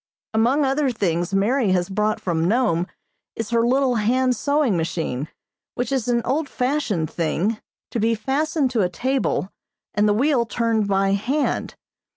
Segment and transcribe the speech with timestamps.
[0.33, 2.87] Among other things Mary has brought from Nome
[3.35, 5.27] is her little hand sewing machine,
[5.75, 9.51] which is an old fashioned thing, to be fastened to a table
[9.93, 11.75] and the wheel turned by hand.